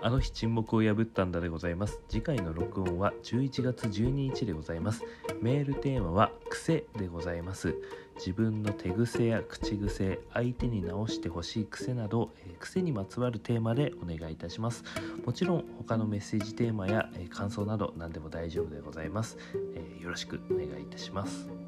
[0.00, 2.00] あの日沈黙を破ったんだでございます。
[2.08, 5.02] 次回の録音は11月12日でございます。
[5.42, 7.74] メールテーマは癖でございます。
[8.16, 14.84] 自分の手癖や口癖相手に直してほしい癖など、えー癖にまつわるテーマでお願いいたします。
[15.24, 19.36] もちろん他のメッセージテーマや、えー感想など何でも大丈夫でございます、
[19.74, 21.67] えーよろしくお願いいたします。